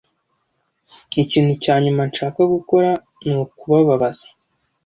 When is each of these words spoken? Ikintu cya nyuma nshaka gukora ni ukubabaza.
Ikintu 1.23 1.53
cya 1.63 1.75
nyuma 1.83 2.01
nshaka 2.09 2.39
gukora 2.53 2.91
ni 3.25 3.35
ukubabaza. 3.43 4.27